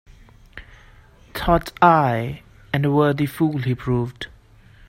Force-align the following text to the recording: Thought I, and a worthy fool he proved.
Thought 1.35 1.73
I, 1.79 2.41
and 2.73 2.85
a 2.85 2.91
worthy 2.91 3.27
fool 3.27 3.59
he 3.59 3.75
proved. 3.75 4.29